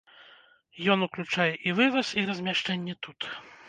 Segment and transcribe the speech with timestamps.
[0.95, 3.19] Ён уключае і вываз і размяшчэнне тут.